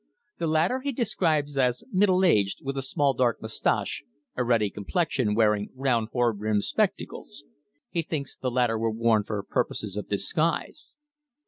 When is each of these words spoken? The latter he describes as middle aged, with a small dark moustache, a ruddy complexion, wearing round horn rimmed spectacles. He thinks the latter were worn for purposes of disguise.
The 0.39 0.47
latter 0.47 0.79
he 0.81 0.91
describes 0.91 1.59
as 1.59 1.83
middle 1.91 2.25
aged, 2.25 2.61
with 2.63 2.75
a 2.75 2.81
small 2.81 3.13
dark 3.13 3.39
moustache, 3.39 4.03
a 4.35 4.43
ruddy 4.43 4.71
complexion, 4.71 5.35
wearing 5.35 5.69
round 5.75 6.07
horn 6.11 6.39
rimmed 6.39 6.63
spectacles. 6.63 7.43
He 7.91 8.01
thinks 8.01 8.35
the 8.35 8.49
latter 8.49 8.79
were 8.79 8.89
worn 8.89 9.23
for 9.25 9.43
purposes 9.43 9.95
of 9.95 10.07
disguise. 10.09 10.95